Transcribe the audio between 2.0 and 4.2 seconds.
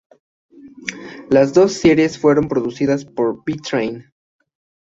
fueron producidas por Bee Train.